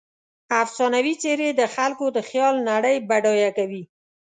افسانوي 0.63 1.13
څیرې 1.21 1.49
د 1.59 1.61
خلکو 1.75 2.05
د 2.15 2.17
خیال 2.29 2.55
نړۍ 2.69 2.95
بډایه 3.09 3.49
کوي. 3.57 3.83